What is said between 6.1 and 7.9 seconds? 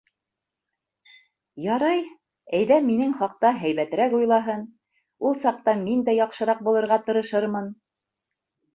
дә яҡшыраҡ булырға тырышырмын.